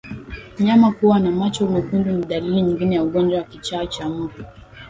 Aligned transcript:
Mnyama 0.59 0.91
kuwa 0.91 1.19
na 1.19 1.31
macho 1.31 1.67
mekundu 1.67 2.11
ni 2.11 2.25
dalili 2.25 2.61
nyingine 2.61 2.95
ya 2.95 3.03
ugonjwa 3.03 3.37
wa 3.39 3.43
kichaa 3.45 3.85
cha 3.85 4.09
mbwa 4.09 4.45